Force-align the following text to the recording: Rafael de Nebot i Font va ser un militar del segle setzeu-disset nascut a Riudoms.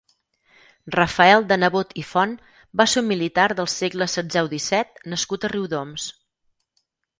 Rafael 0.95 1.45
de 1.51 1.57
Nebot 1.63 1.93
i 2.03 2.05
Font 2.13 2.33
va 2.81 2.89
ser 2.95 3.03
un 3.03 3.07
militar 3.13 3.47
del 3.61 3.71
segle 3.75 4.09
setzeu-disset 4.17 5.07
nascut 5.15 5.49
a 5.51 5.55
Riudoms. 5.57 6.11